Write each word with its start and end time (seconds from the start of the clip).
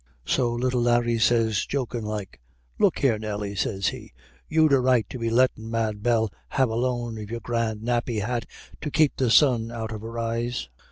So 0.25 0.51
little 0.51 0.81
Larry 0.81 1.19
sez, 1.19 1.63
jokin' 1.67 2.03
like, 2.03 2.41
'Look 2.79 2.97
here, 2.97 3.19
Nelly,' 3.19 3.53
sez 3.53 3.89
he, 3.89 4.13
'you'd 4.49 4.73
a 4.73 4.79
right 4.79 5.07
to 5.11 5.19
be 5.19 5.29
lettin' 5.29 5.69
Mad 5.69 6.01
Bell 6.01 6.33
have 6.49 6.71
a 6.71 6.75
loan 6.75 7.19
of 7.19 7.29
your 7.29 7.39
grand 7.39 7.81
nappy 7.83 8.21
hat 8.25 8.47
to 8.81 8.89
keep 8.89 9.15
the 9.15 9.29
sun 9.29 9.69
out 9.71 9.91
of 9.91 10.01
her 10.01 10.17
eyes.' 10.17 10.69